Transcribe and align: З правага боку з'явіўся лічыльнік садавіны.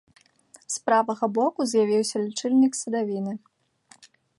З 0.75 0.79
правага 0.87 1.25
боку 1.37 1.59
з'явіўся 1.75 2.17
лічыльнік 2.25 2.73
садавіны. 2.83 3.33